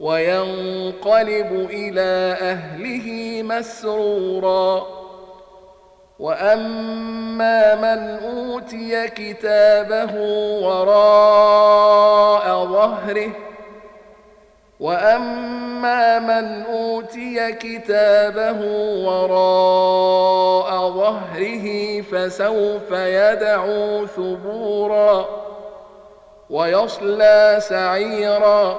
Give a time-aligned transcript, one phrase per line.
[0.00, 4.86] وينقلب إلى أهله مسرورا.
[6.18, 10.14] وأما من أوتي كتابه
[10.62, 13.30] وراء ظهره
[14.80, 18.60] وأما من أوتي كتابه
[19.06, 25.26] وراء ظهره فسوف يدعو ثبورا
[26.50, 28.78] ويصلى سعيرا.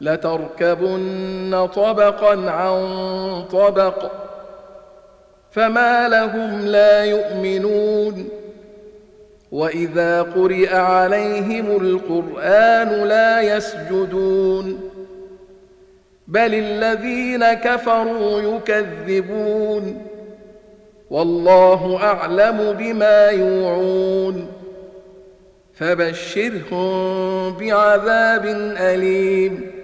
[0.00, 2.84] لتركبن طبقا عن
[3.52, 4.10] طبق
[5.52, 8.28] فما لهم لا يؤمنون.
[9.52, 14.90] وإذا قرئ عليهم القرآن لا يسجدون.
[16.28, 20.06] بل الذين كفروا يكذبون.
[21.10, 24.46] والله أعلم بما يوعون.
[25.74, 28.46] فبشرهم بعذاب
[28.78, 29.83] أليم.